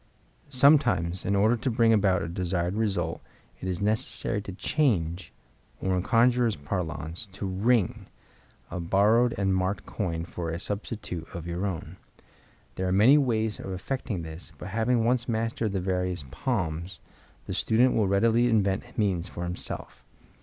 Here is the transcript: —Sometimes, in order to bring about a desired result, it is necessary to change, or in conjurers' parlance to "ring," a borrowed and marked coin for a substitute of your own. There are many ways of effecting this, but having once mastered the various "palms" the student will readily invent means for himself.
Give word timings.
—Sometimes, 0.49 1.25
in 1.25 1.35
order 1.35 1.55
to 1.55 1.69
bring 1.69 1.93
about 1.93 2.23
a 2.23 2.27
desired 2.27 2.73
result, 2.73 3.21
it 3.59 3.67
is 3.67 3.81
necessary 3.83 4.41
to 4.41 4.51
change, 4.53 5.31
or 5.79 5.95
in 5.95 6.01
conjurers' 6.01 6.55
parlance 6.55 7.27
to 7.33 7.45
"ring," 7.45 8.07
a 8.71 8.79
borrowed 8.79 9.35
and 9.37 9.53
marked 9.53 9.85
coin 9.85 10.25
for 10.25 10.49
a 10.49 10.57
substitute 10.57 11.27
of 11.35 11.45
your 11.45 11.67
own. 11.67 11.97
There 12.77 12.87
are 12.87 12.91
many 12.91 13.19
ways 13.19 13.59
of 13.59 13.71
effecting 13.71 14.23
this, 14.23 14.51
but 14.57 14.69
having 14.69 15.03
once 15.05 15.29
mastered 15.29 15.71
the 15.71 15.79
various 15.81 16.25
"palms" 16.31 16.99
the 17.45 17.53
student 17.53 17.93
will 17.93 18.07
readily 18.07 18.49
invent 18.49 18.97
means 18.97 19.27
for 19.27 19.43
himself. 19.43 20.03